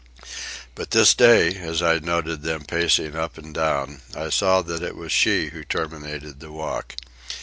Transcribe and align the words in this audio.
But 0.73 0.89
this 0.89 1.13
day, 1.13 1.53
as 1.57 1.83
I 1.83 1.99
noted 1.99 2.41
them 2.41 2.65
pacing 2.65 3.15
up 3.15 3.37
and 3.37 3.53
down, 3.53 4.01
I 4.15 4.29
saw 4.31 4.63
that 4.63 4.81
it 4.81 4.95
was 4.95 5.11
she 5.11 5.49
who 5.49 5.63
terminated 5.63 6.39
the 6.39 6.51
walk. 6.51 6.95